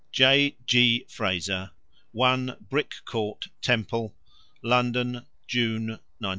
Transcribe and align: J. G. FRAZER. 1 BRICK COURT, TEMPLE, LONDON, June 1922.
J. 0.11 0.55
G. 0.65 1.05
FRAZER. 1.09 1.69
1 2.13 2.57
BRICK 2.71 2.95
COURT, 3.05 3.49
TEMPLE, 3.61 4.15
LONDON, 4.63 5.27
June 5.47 5.99
1922. 6.17 6.29